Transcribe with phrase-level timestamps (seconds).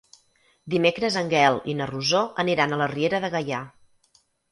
[0.73, 3.61] Dimecres en Gaël i na Rosó aniran a la Riera de Gaià.